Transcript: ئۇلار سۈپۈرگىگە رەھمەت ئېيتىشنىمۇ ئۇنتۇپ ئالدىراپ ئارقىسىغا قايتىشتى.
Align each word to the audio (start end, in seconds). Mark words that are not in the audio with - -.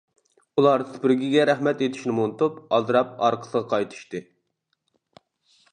ئۇلار 0.59 0.83
سۈپۈرگىگە 0.93 1.43
رەھمەت 1.49 1.83
ئېيتىشنىمۇ 1.87 2.25
ئۇنتۇپ 2.27 2.57
ئالدىراپ 2.77 3.13
ئارقىسىغا 3.27 3.63
قايتىشتى. 3.75 4.27